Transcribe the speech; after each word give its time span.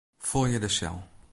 Folje 0.29 0.59
de 0.63 0.69
sel. 0.79 0.99